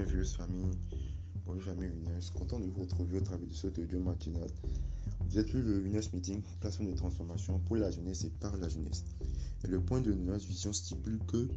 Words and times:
mes 0.00 0.06
vieux 0.06 0.24
familles, 0.24 0.78
bonjour 1.44 1.74
famille 1.74 1.90
content 2.34 2.58
de 2.58 2.64
vous 2.64 2.80
retrouver 2.80 3.18
au 3.18 3.20
travers 3.20 3.46
de 3.46 3.52
ce 3.52 3.66
audio 3.66 4.00
matinal. 4.00 4.48
Vous 5.28 5.38
êtes 5.38 5.52
le 5.52 5.84
UNES 5.84 6.00
Meeting, 6.14 6.40
plateforme 6.60 6.90
de 6.90 6.96
transformation 6.96 7.58
pour 7.58 7.76
la 7.76 7.90
jeunesse 7.90 8.24
et 8.24 8.30
par 8.30 8.56
la 8.56 8.68
jeunesse. 8.70 9.04
Le 9.68 9.78
point 9.78 10.00
de 10.00 10.14
notre 10.14 10.46
vision 10.46 10.72
stipule 10.72 11.18
que 11.26 11.48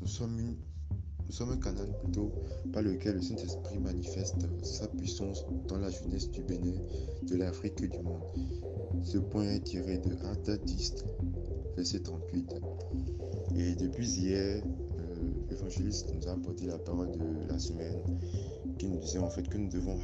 nous 0.00 0.08
sommes, 0.08 0.40
une, 0.40 0.56
nous 1.26 1.32
sommes 1.32 1.50
un 1.50 1.58
canal 1.58 1.86
plutôt 2.02 2.32
par 2.72 2.82
lequel 2.82 3.16
le 3.16 3.22
Saint-Esprit 3.22 3.78
manifeste 3.78 4.36
sa 4.64 4.88
puissance 4.88 5.44
dans 5.68 5.78
la 5.78 5.90
jeunesse 5.90 6.28
du 6.32 6.42
Bénin, 6.42 6.74
de 7.22 7.36
l'Afrique 7.36 7.80
et 7.82 7.88
du 7.88 8.00
monde. 8.00 8.22
Ce 9.04 9.18
point 9.18 9.44
est 9.44 9.60
tiré 9.62 9.98
de 9.98 10.16
Acte 10.26 10.64
10, 10.64 11.04
verset 11.76 12.00
38. 12.00 12.52
Et 13.54 13.74
depuis 13.76 14.08
hier, 14.08 14.60
l'évangéliste 15.48 16.12
nous 16.14 16.28
a 16.28 16.32
apporté 16.32 16.66
la 16.66 16.78
parole 16.78 17.10
de 17.12 17.48
la 17.48 17.58
semaine 17.58 18.00
qui 18.78 18.86
nous 18.88 18.98
disait 18.98 19.18
en 19.18 19.30
fait 19.30 19.48
que 19.48 19.58
nous 19.58 19.68
devons 19.68 19.98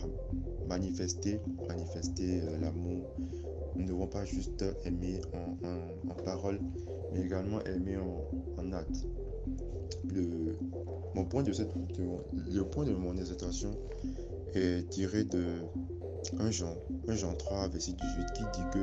manifester, 0.69 1.41
manifester 1.69 2.41
euh, 2.43 2.59
l'amour. 2.61 3.07
Nous 3.75 3.83
ne 3.83 3.89
devons 3.89 4.07
pas 4.07 4.25
juste 4.25 4.65
aimer 4.85 5.21
en, 5.33 6.23
parole, 6.25 6.59
mais 7.13 7.21
également 7.23 7.61
aimer 7.65 7.97
en, 8.59 8.73
acte. 8.73 9.07
Le, 10.13 10.57
mon 11.15 11.25
point 11.25 11.43
de 11.43 11.53
cette, 11.53 11.71
le 11.99 12.63
point 12.65 12.85
de 12.85 12.93
mon 12.93 13.17
hésitation 13.17 13.77
est 14.55 14.89
tiré 14.89 15.25
de 15.25 15.45
1 16.39 16.51
Jean, 16.51 16.75
1 17.09 17.15
Jean 17.15 17.35
3, 17.35 17.69
verset 17.69 17.93
18, 17.93 18.33
qui 18.33 18.43
dit 18.43 18.67
que 18.73 18.79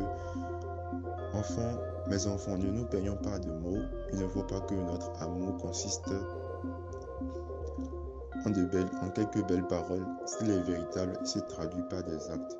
Enfants, 1.33 1.79
mes 2.07 2.27
enfants, 2.27 2.57
ne 2.57 2.67
nous 2.67 2.85
payons 2.85 3.15
pas 3.17 3.39
de 3.39 3.51
mots. 3.51 3.81
Il 4.11 4.19
ne 4.19 4.27
faut 4.27 4.43
pas 4.43 4.59
que 4.61 4.75
notre 4.75 5.11
amour 5.21 5.57
consiste 5.57 6.09
en, 8.45 9.09
quelques 9.09 9.45
belles 9.47 9.67
paroles, 9.67 10.05
s'il 10.25 10.49
est 10.49 10.61
véritable, 10.61 11.17
il 11.21 11.27
se 11.27 11.39
traduit 11.39 11.83
par 11.89 12.03
des 12.03 12.29
actes. 12.29 12.57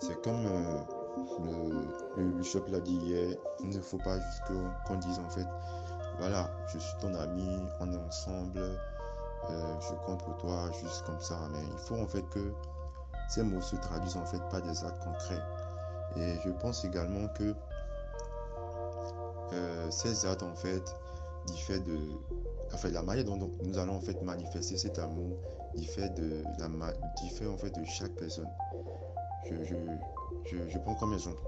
C'est 0.00 0.20
comme 0.22 0.46
euh, 0.46 1.82
le, 2.16 2.24
bishop 2.32 2.64
l'a 2.68 2.80
dit 2.80 2.96
hier, 2.96 3.36
il 3.60 3.68
ne 3.68 3.80
faut 3.80 3.98
pas 3.98 4.18
juste 4.18 4.42
qu'on 4.86 4.96
dise 4.96 5.18
en 5.18 5.28
fait, 5.30 5.46
voilà, 6.18 6.50
je 6.68 6.78
suis 6.78 6.98
ton 7.00 7.14
ami, 7.14 7.48
on 7.80 7.92
est 7.92 7.96
ensemble, 7.96 8.58
euh, 8.58 9.80
je 9.80 9.94
compte 10.06 10.24
pour 10.24 10.36
toi, 10.38 10.70
juste 10.80 11.04
comme 11.04 11.20
ça. 11.20 11.38
Mais 11.52 11.62
il 11.62 11.78
faut 11.78 11.96
en 11.96 12.06
fait 12.06 12.26
que 12.30 12.52
ces 13.28 13.42
mots 13.42 13.60
se 13.60 13.76
traduisent 13.76 14.16
en 14.16 14.24
fait 14.24 14.40
par 14.50 14.62
des 14.62 14.84
actes 14.84 15.04
concrets. 15.04 15.42
Et 16.16 16.36
je 16.44 16.50
pense 16.50 16.84
également 16.84 17.28
que 17.28 17.54
euh, 19.52 19.90
ces 19.90 20.26
actes 20.26 20.42
en 20.42 20.54
fait 20.54 20.82
diffèrent 21.46 21.82
de 21.82 21.98
enfin 22.72 22.90
la 22.90 23.02
manière 23.02 23.24
dont 23.24 23.50
nous 23.62 23.78
allons 23.78 23.96
en 23.96 24.00
fait 24.00 24.20
manifester 24.22 24.76
cet 24.76 24.98
amour 24.98 25.36
diffère 25.76 26.12
de 26.14 26.42
la 26.58 26.68
diffère 27.22 27.52
en 27.52 27.56
fait 27.56 27.70
de 27.70 27.84
chaque 27.84 28.12
personne. 28.12 28.48
Je, 29.48 29.54
je, 29.64 30.68
je, 30.68 30.78
prends 30.78 30.94
comme 30.96 31.12
exemple. 31.12 31.40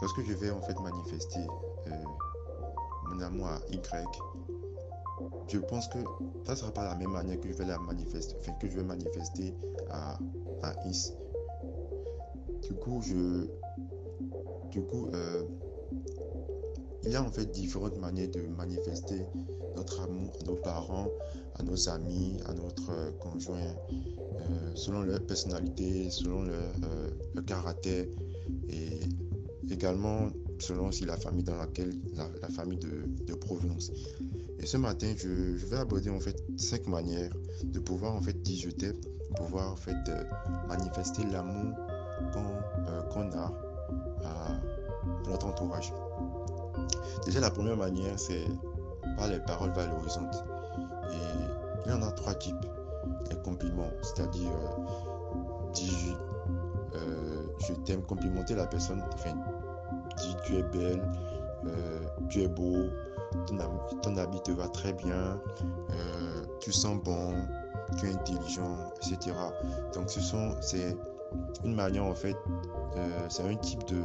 Lorsque 0.00 0.22
je 0.22 0.32
vais 0.34 0.50
en 0.50 0.60
fait 0.60 0.78
manifester 0.78 1.40
euh, 1.88 1.90
mon 3.08 3.20
amour 3.20 3.48
à 3.48 3.58
Y, 3.70 3.80
je 5.48 5.58
pense 5.58 5.88
que 5.88 5.98
ça 6.44 6.52
ne 6.52 6.56
sera 6.56 6.70
pas 6.70 6.84
la 6.84 6.94
même 6.94 7.10
manière 7.10 7.40
que 7.40 7.48
je 7.48 7.54
vais 7.54 7.64
la 7.64 7.78
manifester, 7.78 8.36
que 8.60 8.68
je 8.68 8.76
vais 8.76 8.84
manifester 8.84 9.54
à, 9.90 10.18
à 10.62 10.72
X. 10.86 11.12
Du 12.68 12.74
coup, 12.74 13.00
je, 13.00 13.46
du 14.70 14.82
coup, 14.82 15.08
euh, 15.14 15.42
il 17.04 17.12
y 17.12 17.16
a 17.16 17.22
en 17.22 17.30
fait 17.30 17.50
différentes 17.50 17.98
manières 17.98 18.28
de 18.28 18.42
manifester 18.42 19.24
notre 19.74 20.02
amour 20.02 20.36
à 20.40 20.44
nos 20.44 20.56
parents, 20.56 21.08
à 21.54 21.62
nos 21.62 21.88
amis, 21.88 22.38
à 22.44 22.52
notre 22.52 22.90
euh, 22.90 23.10
conjoint, 23.12 23.58
euh, 23.60 24.74
selon 24.74 25.02
leur 25.02 25.24
personnalité, 25.24 26.10
selon 26.10 26.42
leur, 26.42 27.44
caractère 27.46 28.04
et 28.68 29.00
également 29.70 30.28
selon 30.58 30.88
aussi 30.88 31.06
la 31.06 31.16
famille 31.16 31.44
dans 31.44 31.56
laquelle, 31.56 31.94
la, 32.14 32.48
famille 32.48 32.78
de, 32.78 33.34
provenance. 33.34 33.90
Et 34.58 34.66
ce 34.66 34.76
matin, 34.76 35.14
je, 35.16 35.28
vais 35.66 35.76
aborder 35.76 36.10
en 36.10 36.20
fait 36.20 36.44
cinq 36.58 36.86
manières 36.86 37.32
de 37.64 37.78
pouvoir 37.78 38.14
en 38.14 38.20
fait 38.20 38.42
dire 38.42 38.68
pouvoir 39.36 39.72
en 39.72 39.76
fait 39.76 39.96
manifester 40.68 41.22
l'amour 41.30 41.74
qu'on 42.32 43.32
a 43.32 43.46
à 44.24 45.28
notre 45.28 45.46
entourage. 45.46 45.92
Déjà, 47.24 47.40
la 47.40 47.50
première 47.50 47.76
manière, 47.76 48.18
c'est 48.18 48.44
par 49.16 49.28
les 49.28 49.40
paroles 49.40 49.72
valorisantes. 49.72 50.44
Et 51.10 51.84
il 51.86 51.90
y 51.90 51.94
en 51.94 52.02
a 52.02 52.10
trois 52.12 52.34
types. 52.34 52.66
Les 53.30 53.36
compliments, 53.36 53.90
c'est-à-dire 54.02 54.50
euh, 54.50 54.88
euh, 56.94 57.42
je 57.66 57.72
t'aime, 57.84 58.02
complimenter 58.02 58.54
la 58.54 58.66
personne, 58.66 59.02
enfin, 59.14 59.34
dire 60.16 60.36
tu 60.44 60.56
es 60.56 60.62
belle, 60.62 61.02
euh, 61.66 62.00
tu 62.28 62.42
es 62.42 62.48
beau, 62.48 62.88
ton, 64.02 64.16
habit 64.16 64.40
te 64.42 64.52
va 64.52 64.68
très 64.68 64.92
bien, 64.92 65.40
tu 66.60 66.72
sens 66.72 66.96
bon, 67.02 67.34
tu 67.98 68.06
es 68.06 68.14
intelligent, 68.14 68.76
etc. 68.96 69.34
Donc 69.94 70.10
ce 70.10 70.20
sont, 70.20 70.56
c'est 70.60 70.96
une 71.64 71.74
manière 71.74 72.04
en 72.04 72.14
fait, 72.14 72.36
c'est 73.28 73.42
un 73.42 73.56
type 73.56 73.84
de, 73.86 74.00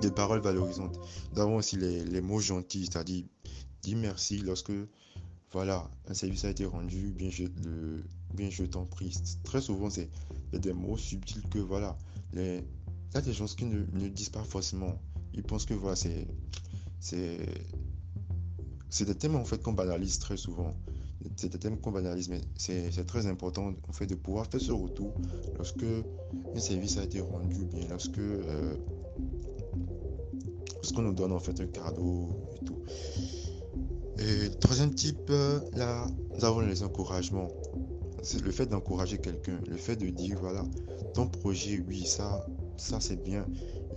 des 0.00 0.10
paroles 0.10 0.40
valorisantes. 0.40 0.98
Nous 1.32 1.40
avons 1.40 1.56
aussi 1.56 1.76
les, 1.76 2.20
mots 2.20 2.40
gentils, 2.40 2.86
c'est-à-dire 2.86 3.24
dire 3.82 3.96
merci 3.96 4.38
lorsque 4.38 4.72
voilà, 5.52 5.90
un 6.08 6.14
service 6.14 6.44
a 6.44 6.50
été 6.50 6.66
rendu, 6.66 7.12
bien 7.12 7.30
je, 7.30 7.44
le, 7.64 8.04
bien 8.34 8.50
je 8.50 8.64
t'en 8.64 8.84
prie. 8.84 9.16
Très 9.44 9.60
souvent, 9.60 9.88
c'est 9.90 10.10
des 10.52 10.72
mots 10.72 10.98
subtils 10.98 11.42
que 11.50 11.58
voilà, 11.58 11.96
les, 12.32 12.62
il 13.10 13.14
y 13.14 13.18
a 13.18 13.20
des 13.22 13.32
gens 13.32 13.46
qui 13.46 13.64
ne, 13.64 14.08
disent 14.08 14.28
pas 14.28 14.44
forcément. 14.44 15.00
Ils 15.32 15.42
pensent 15.42 15.64
que 15.64 15.74
voilà, 15.74 15.96
c'est, 15.96 16.26
c'est, 17.00 17.38
c'est 18.90 19.06
des 19.06 19.14
thèmes 19.14 19.36
en 19.36 19.44
fait 19.44 19.62
qu'on 19.62 19.72
banalise 19.72 20.18
très 20.18 20.36
souvent. 20.36 20.74
C'est 21.36 21.50
des 21.52 21.58
thèmes 21.58 21.78
qu'on 21.78 21.92
banalise, 21.92 22.28
mais 22.28 22.40
c'est, 22.56 23.06
très 23.06 23.26
important 23.26 23.72
en 23.88 23.92
fait 23.92 24.06
de 24.06 24.14
pouvoir 24.14 24.46
faire 24.46 24.60
ce 24.60 24.72
retour 24.72 25.14
lorsque 25.56 25.84
un 26.54 26.60
service 26.60 26.98
a 26.98 27.04
été 27.04 27.20
rendu, 27.20 27.64
bien 27.64 27.88
lorsque 27.88 28.18
euh, 28.18 28.74
parce 30.74 30.92
qu'on 30.92 31.02
nous 31.02 31.14
donne 31.14 31.32
en 31.32 31.40
fait 31.40 31.60
un 31.60 31.66
cadeau 31.66 32.30
et 32.54 32.64
tout. 32.64 32.78
Troisième 34.60 34.94
type, 34.94 35.30
euh, 35.30 35.60
là, 35.74 36.06
nous 36.34 36.44
avons 36.44 36.60
les 36.60 36.82
encouragements. 36.82 37.48
C'est 38.22 38.42
le 38.42 38.50
fait 38.50 38.66
d'encourager 38.66 39.18
quelqu'un, 39.18 39.60
le 39.68 39.76
fait 39.76 39.96
de 39.96 40.08
dire, 40.08 40.36
voilà, 40.40 40.64
ton 41.14 41.28
projet, 41.28 41.82
oui, 41.86 42.04
ça, 42.04 42.44
ça 42.76 43.00
c'est 43.00 43.22
bien. 43.22 43.46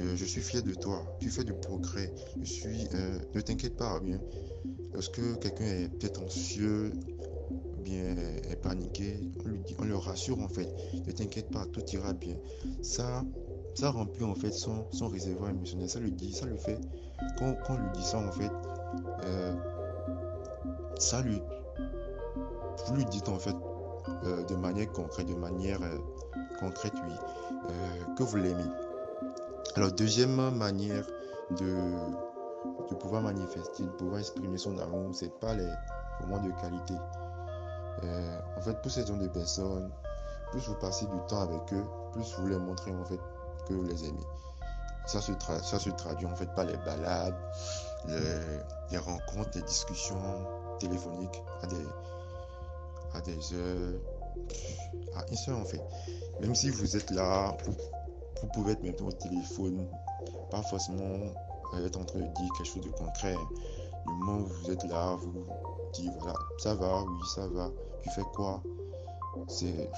Euh, 0.02 0.16
je 0.16 0.26
suis 0.26 0.42
fier 0.42 0.62
de 0.64 0.74
toi. 0.74 1.04
Tu 1.20 1.30
fais 1.30 1.44
du 1.44 1.54
progrès. 1.54 2.14
Je 2.42 2.52
suis. 2.52 2.88
Euh, 2.94 3.20
ne 3.34 3.42
t'inquiète 3.42 3.76
pas, 3.76 4.00
bien. 4.00 4.20
Lorsque 4.94 5.40
quelqu'un 5.40 5.66
est 5.66 5.90
peut-être 5.90 6.22
anxieux, 6.22 6.92
bien 7.84 8.16
est 8.50 8.62
paniqué, 8.62 9.20
on, 9.46 9.50
lui 9.50 9.60
dit, 9.60 9.76
on 9.80 9.86
le 9.86 9.96
rassure 9.96 10.40
en 10.40 10.48
fait. 10.48 10.68
Ne 11.06 11.12
t'inquiète 11.12 11.50
pas, 11.50 11.66
tout 11.66 11.84
ira 11.94 12.14
bien. 12.14 12.36
Ça, 12.82 13.24
ça 13.76 13.90
remplit 13.92 14.26
en 14.26 14.36
fait 14.36 14.52
son, 14.52 14.86
son 14.92 15.08
réservoir 15.08 15.50
émotionnel. 15.50 15.90
Ça 15.90 16.00
lui 16.00 16.12
dit, 16.12 16.34
ça 16.34 16.46
lui 16.46 16.58
fait, 16.58 16.80
quand, 17.38 17.56
quand 17.66 17.76
on 17.76 17.78
lui 17.78 17.92
dit 17.94 18.04
ça 18.04 18.20
en 18.20 18.32
fait, 18.32 18.52
euh, 19.26 19.54
ça 21.00 21.22
lui, 21.22 21.42
vous 22.88 22.96
lui 22.96 23.06
dites 23.06 23.30
en 23.30 23.40
fait 23.40 23.56
euh, 24.26 24.44
de 24.44 24.56
manière 24.56 24.92
concrète, 24.92 25.28
de 25.28 25.36
manière 25.36 25.82
euh, 25.82 25.98
concrète, 26.60 26.94
oui, 27.06 27.14
que 28.18 28.24
vous 28.24 28.38
l'aimez. 28.38 28.64
Alors, 29.76 29.92
deuxième 29.94 30.36
manière 30.52 31.08
de, 31.60 31.76
de 32.90 32.96
pouvoir 32.96 33.22
manifester, 33.22 33.84
de 33.84 33.90
pouvoir 33.90 34.20
exprimer 34.20 34.58
son 34.58 34.78
amour, 34.78 35.10
c'est 35.14 35.34
pas 35.40 35.54
les 35.54 35.70
moments 36.22 36.44
de 36.44 36.52
qualité. 36.62 36.96
en 38.58 38.62
fait, 38.62 38.82
pour 38.82 38.92
ces 38.92 39.06
genre 39.06 39.18
de 39.18 39.28
personnes, 39.28 39.92
plus 40.52 40.68
vous 40.68 40.76
passez 40.76 41.06
du 41.06 41.18
temps 41.28 41.42
avec 41.42 41.74
eux, 41.74 41.86
plus 42.12 42.36
vous 42.38 42.48
les 42.48 42.58
montrez 42.58 42.92
en 42.92 43.06
fait 43.06 43.20
que 43.68 43.74
vous 43.74 43.84
les 43.84 44.06
aimez. 44.06 44.26
Ça 45.06 45.22
se, 45.22 45.32
ça 45.64 45.80
se 45.80 45.90
traduit 45.90 46.28
en 46.28 46.36
fait 46.36 46.54
par 46.54 46.66
les 46.66 46.78
balades, 46.78 47.36
les, 48.08 48.98
rencontres, 48.98 49.52
les 49.56 49.64
discussions 49.64 50.22
téléphoniques 50.80 51.42
à 51.62 51.68
des, 51.68 51.86
à 53.14 53.22
des 53.22 53.54
heures, 53.54 54.00
à 55.16 55.26
une 55.30 55.38
seule 55.38 55.56
en 55.56 55.66
fait. 55.66 55.82
Même 56.40 56.56
si 56.56 56.70
vous 56.70 56.96
êtes 56.96 57.12
là, 57.12 57.56
vous, 57.66 58.48
pouvez 58.54 58.74
être 58.74 58.84
même 58.84 58.96
au 59.02 59.12
téléphone, 59.12 59.88
pas 60.50 60.62
forcément 60.64 61.18
être 61.80 62.00
en 62.00 62.06
train 62.06 62.20
de 62.20 62.26
dire 62.26 62.54
quelque 62.58 62.68
chose 62.68 62.84
de 62.84 62.90
concret. 62.90 63.36
Du 64.08 64.14
moment 64.14 64.40
où 64.40 64.46
vous 64.46 64.72
êtes 64.72 64.84
là, 64.86 65.16
vous 65.16 65.46
dites 65.94 66.12
voilà, 66.20 66.40
ça 66.58 66.76
va, 66.76 67.04
oui, 67.04 67.20
ça 67.36 67.48
va, 67.48 67.72
tu 68.02 68.10
fais 68.10 68.24
quoi? 68.34 68.62
C'est 69.48 69.90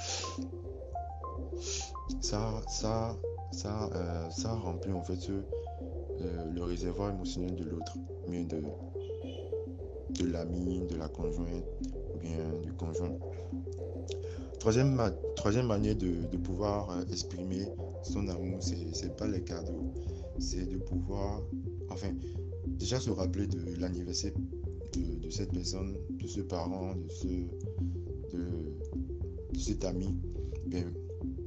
ça, 2.21 2.61
ça, 2.67 3.15
ça, 3.51 3.89
euh, 3.95 4.29
ça 4.29 4.53
remplit 4.53 4.93
en 4.93 5.01
fait 5.03 5.29
euh, 5.29 6.51
le 6.53 6.63
réservoir 6.63 7.11
émotionnel 7.11 7.55
de 7.55 7.63
l'autre, 7.63 7.93
mais 8.27 8.43
de, 8.43 8.61
de 10.09 10.25
l'ami, 10.25 10.85
de 10.87 10.95
la 10.95 11.07
conjointe, 11.07 11.63
bien 12.21 12.59
du 12.61 12.73
conjoint. 12.73 13.17
Troisième, 14.59 15.01
troisième 15.35 15.67
manière 15.67 15.95
de, 15.95 16.25
de 16.31 16.37
pouvoir 16.37 16.89
euh, 16.91 17.03
exprimer 17.11 17.67
son 18.03 18.27
amour, 18.27 18.59
c'est 18.61 19.15
pas 19.15 19.27
les 19.27 19.43
cadeaux, 19.43 19.91
c'est 20.39 20.65
de 20.69 20.77
pouvoir, 20.77 21.41
enfin, 21.93 22.13
déjà 22.65 22.99
se 22.99 23.09
rappeler 23.09 23.47
de 23.47 23.79
l'anniversaire 23.79 24.31
de, 24.93 25.29
cette 25.29 25.51
personne, 25.51 25.95
de 26.09 26.27
ce 26.27 26.41
parent, 26.41 26.95
de, 26.95 27.09
ce, 27.09 27.27
de, 28.35 29.59
cet 29.59 29.85
ami. 29.85 30.15
Mais 30.67 30.85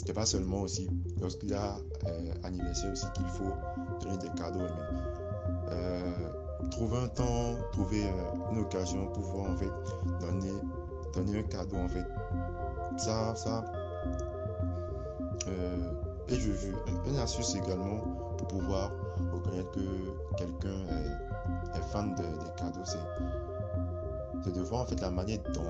c'est 0.04 0.12
pas 0.12 0.26
seulement 0.26 0.62
aussi 0.62 0.88
lorsqu'il 1.20 1.50
y 1.50 1.54
a 1.54 1.76
euh, 2.06 2.32
anniversaire 2.44 2.92
aussi 2.92 3.06
qu'il 3.14 3.26
faut 3.26 3.52
donner 4.00 4.18
des 4.18 4.30
cadeaux, 4.40 4.60
mais 4.60 5.72
euh, 5.72 6.12
trouver 6.70 6.98
un 6.98 7.08
temps, 7.08 7.56
trouver 7.72 8.04
euh, 8.04 8.52
une 8.52 8.60
occasion 8.60 9.06
pour 9.12 9.22
pouvoir 9.22 9.50
en 9.50 9.56
fait 9.56 9.70
donner, 10.20 10.52
donner 11.14 11.38
un 11.38 11.42
cadeau 11.42 11.76
en 11.76 11.88
fait. 11.88 12.06
Ça, 12.96 13.34
ça. 13.34 13.64
Et 16.28 16.34
je, 16.34 16.52
je, 16.52 16.68
une 17.08 17.18
astuce 17.18 17.54
également 17.54 17.98
pour 18.36 18.48
pouvoir 18.48 18.90
reconnaître 19.32 19.70
que 19.70 20.36
quelqu'un 20.36 20.86
est, 21.74 21.80
fan 21.92 22.14
de, 22.16 22.22
des 22.22 22.50
cadeaux, 22.56 22.84
c'est 22.84 24.52
de 24.52 24.60
voir 24.62 24.82
en 24.82 24.86
fait 24.86 25.00
la 25.00 25.10
manière 25.10 25.38
dont, 25.54 25.62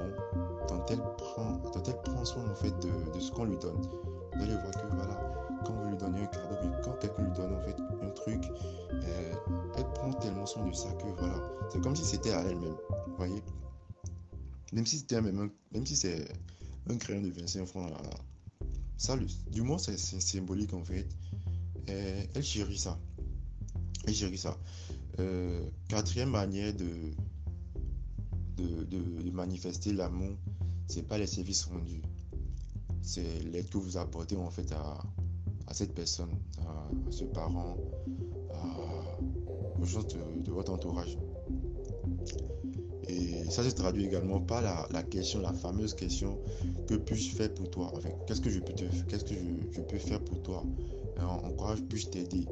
dont, 0.69 0.85
elle, 0.89 1.03
prend, 1.19 1.53
dont 1.73 1.83
elle 1.87 2.01
prend 2.03 2.25
soin 2.25 2.45
en 2.51 2.55
fait 2.55 2.73
de, 2.81 3.21
ce 3.21 3.31
qu'on 3.33 3.45
lui 3.45 3.59
donne. 3.59 3.81
Vous 4.35 4.47
voir 4.47 4.71
que 4.71 4.97
voilà, 4.97 5.61
quand 5.65 5.73
vous 5.73 5.91
lui 5.91 5.97
donnez 5.97 6.23
un 6.23 6.27
cadeau, 6.27 6.57
quand 6.83 6.93
quelqu'un 7.01 7.23
lui 7.23 7.33
donne 7.33 7.55
en 7.55 7.61
fait 7.61 7.77
un 8.03 8.11
truc, 8.11 8.45
euh, 8.93 9.33
elle 9.77 9.93
prend 9.95 10.13
tellement 10.15 10.47
soin 10.47 10.67
de 10.67 10.75
ça 10.75 10.91
que 10.93 11.07
voilà, 11.19 11.41
c'est 11.71 11.83
comme 11.83 11.97
si 11.97 12.05
c'était 12.05 12.33
à 12.33 12.41
elle-même. 12.41 12.77
Voyez 13.17 13.43
Même 14.73 14.87
si 14.87 14.99
c'était 14.99 15.21
même, 15.21 15.51
même 15.73 15.87
si 15.87 15.97
c'est 15.97 16.29
un 16.91 16.97
crayon 16.97 17.23
de 17.23 17.31
25 17.31 17.67
francs, 17.67 17.91
ça, 18.97 19.17
du 19.51 19.63
moins 19.63 19.79
c'est 19.79 19.99
symbolique 19.99 20.73
en 20.75 20.85
fait. 20.85 21.07
Euh, 21.89 22.25
elle 22.35 22.43
chérit 22.43 22.79
ça. 22.79 22.99
Elle 24.07 24.15
chérit 24.15 24.39
ça. 24.39 24.57
Euh, 25.19 25.69
quatrième 25.89 26.31
manière 26.31 26.75
de, 26.75 26.87
manifester 29.33 29.93
l'amour, 29.93 30.35
c'est 30.89 31.07
pas 31.07 31.19
les 31.19 31.27
services 31.27 31.65
rendus. 31.65 32.01
C'est 33.03 33.41
l'aide 33.41 33.69
que 33.69 33.77
vous 33.77 33.99
apportez 33.99 34.35
en 34.35 34.51
fait 34.51 34.73
à, 34.73 34.99
à 35.67 35.75
cette 35.75 35.95
personne, 35.95 36.31
à, 36.61 36.89
ce 37.11 37.25
parent, 37.25 37.77
aux 39.79 39.85
gens 39.85 40.03
de, 40.03 40.51
votre 40.51 40.73
entourage. 40.73 41.19
Et 43.09 43.49
ça 43.51 43.63
se 43.63 43.71
traduit 43.71 44.05
également 44.05 44.41
par 44.41 44.63
la, 44.63 45.03
question, 45.05 45.41
la 45.41 45.53
fameuse 45.53 45.95
question 45.95 46.39
que 46.89 46.95
puis-je 46.95 47.37
faire 47.37 47.55
pour 47.55 47.71
toi 47.71 47.93
enfin, 47.95 48.09
Qu'est-ce 48.27 48.41
que 48.41 48.51
je 48.51 48.59
peux 48.61 48.73
te, 48.73 48.85
qu'est-ce 49.09 49.25
que 49.25 49.35
je, 49.73 49.81
peux 49.81 49.99
faire 49.99 50.21
pour 50.21 50.43
toi? 50.43 50.65
En, 51.21 51.51
quoi 51.53 51.77
puis-je 51.89 52.09
t'aider? 52.09 52.47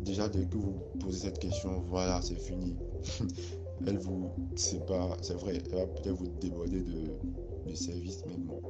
Déjà, 0.00 0.28
dès 0.28 0.46
que 0.46 0.56
vous 0.56 0.74
posez 1.00 1.20
cette 1.20 1.38
question, 1.38 1.82
voilà, 1.88 2.20
c'est 2.22 2.38
fini. 2.38 2.76
elle 3.86 3.98
vous, 3.98 4.30
c'est 4.56 4.84
pas, 4.86 5.16
c'est 5.22 5.34
vrai, 5.34 5.62
elle 5.64 5.78
va 5.78 5.86
peut-être 5.86 6.16
vous 6.16 6.28
déborder 6.40 6.80
de, 6.80 7.70
de 7.70 7.74
services, 7.74 8.22
mais 8.26 8.36
bon. 8.36 8.60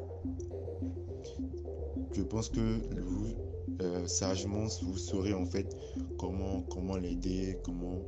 Je 2.13 2.23
pense 2.23 2.49
que 2.49 2.61
vous, 3.01 3.35
euh, 3.83 4.07
sagement, 4.07 4.67
vous 4.83 4.97
saurez 4.97 5.35
en 5.35 5.47
fait 5.47 5.77
comment, 6.19 6.63
comment 6.71 6.97
l'aider, 6.97 7.59
comment, 7.65 7.99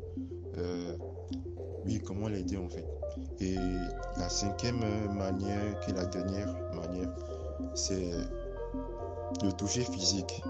euh, 0.58 0.96
oui, 1.84 2.00
comment 2.04 2.28
l'aider 2.28 2.56
en 2.56 2.68
fait. 2.68 2.86
Et 3.40 3.56
la 4.16 4.28
cinquième 4.28 4.80
manière, 5.12 5.78
qui 5.80 5.90
est 5.90 5.94
la 5.94 6.06
dernière 6.06 6.54
manière, 6.74 7.08
c'est 7.74 8.12
le 9.42 9.52
toucher 9.52 9.82
physique. 9.82 10.42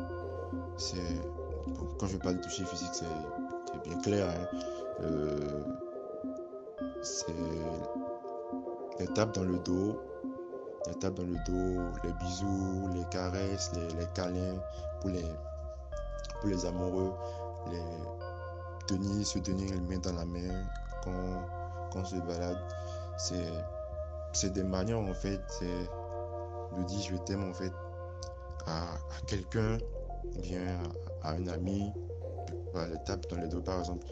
C'est 0.77 0.97
quand 1.99 2.06
je 2.06 2.17
parle 2.19 2.37
de 2.37 2.43
toucher 2.43 2.65
physique, 2.65 2.91
c'est 2.93 3.83
bien 3.88 3.99
clair. 4.00 4.29
Hein. 4.29 4.59
Euh, 5.03 5.65
c'est 7.03 7.35
les 8.99 9.06
tapes 9.09 9.35
dans 9.35 9.44
le 9.44 9.59
dos, 9.59 10.00
les 10.87 10.94
tapes 10.94 11.15
dans 11.15 11.25
le 11.25 11.37
dos, 11.47 11.83
les 12.05 12.12
bisous, 12.12 12.88
les 12.94 13.05
caresses, 13.11 13.73
les, 13.75 13.88
les 13.99 14.06
câlins 14.15 14.59
pour 15.00 15.11
les, 15.11 15.25
pour 16.41 16.50
les 16.50 16.65
amoureux, 16.65 17.12
les 17.71 18.87
tenir, 18.87 19.27
se 19.27 19.38
tenir 19.38 19.71
les 19.73 19.81
mains 19.81 19.99
dans 19.99 20.15
la 20.15 20.25
main 20.25 20.65
quand, 21.03 21.12
se 22.05 22.17
balade. 22.17 22.59
C'est, 23.19 23.53
c'est 24.33 24.53
des 24.53 24.65
manières 24.65 25.01
en 25.01 25.15
fait 25.15 25.41
de 26.77 26.83
dire 26.85 27.01
je 27.11 27.17
t'aime 27.17 27.49
en 27.49 27.55
fait 27.55 27.73
à, 28.67 28.95
à 28.95 29.21
quelqu'un, 29.27 29.79
bien 30.43 30.79
à, 31.23 31.33
un 31.33 31.47
ami, 31.47 31.93
voilà, 32.73 32.89
les 32.89 33.05
tapes 33.05 33.29
dans 33.31 33.37
les 33.37 33.49
dos 33.49 33.63
par 33.63 33.79
exemple, 33.79 34.07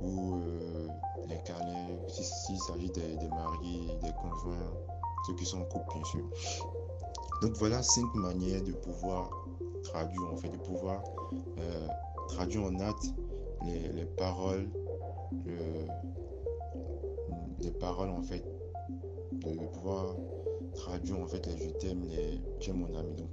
ou 0.00 0.36
euh, 0.36 0.88
les 1.28 1.38
câlins, 1.42 1.88
s'il 2.08 2.58
s'agit 2.58 2.90
des, 2.90 3.16
des 3.16 3.28
mariés, 3.28 3.98
des 4.02 4.12
conjoints 4.12 4.72
ceux 5.26 5.34
qui 5.34 5.44
sont 5.44 5.60
en 5.60 5.64
couple. 5.64 5.98
Donc 7.42 7.52
voilà 7.56 7.82
cinq 7.82 8.14
manières 8.14 8.62
de 8.62 8.72
pouvoir 8.72 9.30
traduire, 9.82 10.32
en 10.32 10.36
fait, 10.36 10.48
de 10.48 10.56
pouvoir 10.58 11.02
euh, 11.58 11.88
traduire 12.28 12.64
en 12.64 12.78
acte 12.80 13.06
les, 13.64 14.04
paroles, 14.16 14.68
les 17.64 17.70
paroles, 17.72 18.10
en 18.10 18.22
fait, 18.22 18.44
de, 19.32 19.66
pouvoir 19.72 20.16
traduire, 20.74 21.18
en 21.20 21.26
fait, 21.26 21.46
les 21.46 21.56
je 21.56 21.70
t'aime, 21.70 22.04
les 22.08 22.40
tu 22.60 22.72
mon 22.72 22.94
ami. 22.96 23.14
Donc, 23.14 23.30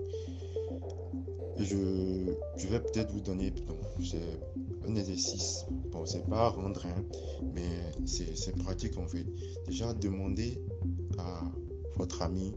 je, 1.57 2.33
je 2.57 2.68
vais 2.68 2.80
peut-être 2.80 3.12
vous 3.12 3.22
donner 3.22 3.54
un 4.88 4.95
exercice. 4.95 5.66
Bon, 5.92 6.06
c'est 6.06 6.28
pas 6.28 6.50
rendre, 6.50 6.86
hein, 6.86 7.04
mais 7.54 7.68
c'est 8.06 8.56
pratique 8.57 8.98
en 8.98 9.07
fait. 9.07 9.25
Déjà, 9.68 9.94
demander 9.94 10.62
à 11.18 11.42
votre 11.98 12.22
ami, 12.22 12.54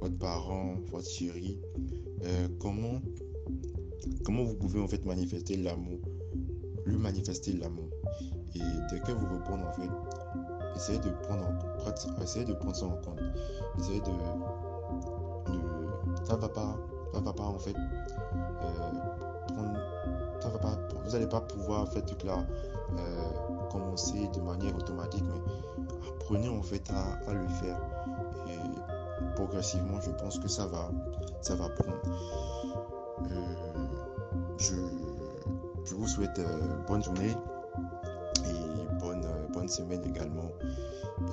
votre 0.00 0.16
parent, 0.18 0.76
votre 0.90 1.08
chérie, 1.08 1.58
euh, 2.24 2.48
comment, 2.60 3.00
comment 4.24 4.44
vous 4.44 4.54
pouvez 4.54 4.80
en 4.80 4.88
fait 4.88 5.04
manifester 5.04 5.56
l'amour, 5.56 6.00
lui 6.86 6.96
manifester 6.96 7.52
l'amour. 7.52 7.88
Et 8.54 8.60
dès 8.90 9.00
que 9.00 9.12
vous 9.12 9.26
répondez 9.26 9.64
en 9.64 9.72
fait, 9.72 9.90
essayez 10.76 10.98
de 10.98 11.10
prendre, 11.10 11.44
en, 11.44 12.22
essayez 12.22 12.44
de 12.44 12.54
prendre 12.54 12.76
ça 12.76 12.86
en 12.86 12.96
compte. 12.96 13.20
Essayez 13.78 14.00
de, 14.00 14.10
ça 16.24 16.36
va 16.36 16.48
pas, 16.48 16.76
ça 17.12 17.20
va 17.20 17.32
pas 17.32 17.44
en 17.44 17.58
fait, 17.58 17.76
euh, 17.76 18.90
prendre, 19.54 19.78
ça 20.40 20.48
va 20.48 20.58
pas, 20.58 20.78
vous 21.04 21.10
n'allez 21.10 21.26
pas 21.26 21.40
pouvoir 21.40 21.82
en 21.82 21.86
fait 21.86 22.24
là, 22.24 22.38
euh, 22.98 23.68
commencer 23.70 24.28
de 24.34 24.40
manière 24.40 24.74
automatique, 24.76 25.24
mais 25.26 25.40
apprenez 26.08 26.48
en 26.48 26.62
fait 26.62 26.82
à, 26.90 27.30
à 27.30 27.34
le 27.34 27.46
faire 27.48 27.78
et 28.48 29.34
progressivement, 29.34 30.00
je 30.00 30.10
pense 30.10 30.38
que 30.38 30.48
ça 30.48 30.66
va, 30.66 30.90
ça 31.40 31.54
va 31.54 31.68
prendre. 31.68 31.98
Euh, 33.30 33.86
je, 34.58 34.74
je, 35.84 35.94
vous 35.94 36.06
souhaite 36.06 36.40
bonne 36.88 37.02
journée 37.02 37.34
bonne, 39.64 39.86
euh, 39.86 39.94
bonne 39.94 40.02
semaine 40.02 40.04
également. 40.04 40.50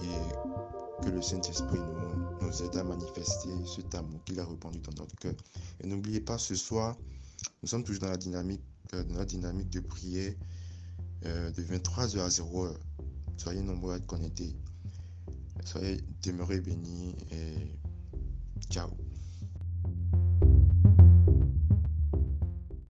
Et 0.04 1.04
que 1.04 1.10
le 1.10 1.22
Saint-Esprit 1.22 1.80
nous, 2.42 2.64
aide 2.64 2.76
à 2.76 2.84
manifester 2.84 3.50
ce 3.66 3.82
amour 3.98 4.24
qu'il 4.26 4.40
a 4.40 4.46
répandu 4.46 4.80
dans 4.80 5.04
notre 5.04 5.16
cœur. 5.16 5.34
Et 5.84 5.88
n'oubliez 5.88 6.22
pas, 6.22 6.38
ce 6.38 6.56
soir, 6.56 6.98
nous 7.64 7.68
sommes 7.70 7.84
toujours 7.84 8.02
dans 8.02 8.10
la 8.10 8.18
dynamique, 8.18 8.62
dans 8.92 9.18
la 9.18 9.26
dynamique 9.26 9.70
de 9.70 9.80
prière 9.80 10.34
de 11.24 11.64
23h 11.64 12.20
à 12.20 12.28
0h. 12.28 12.76
Soyez 13.38 13.62
nombreux 13.62 13.94
à 13.94 13.98
être 13.98 14.06
connectés. 14.06 14.56
Soyez 15.66 16.02
demeurez 16.24 16.60
bénis 16.60 17.16
et 17.32 17.78
ciao. 18.70 18.90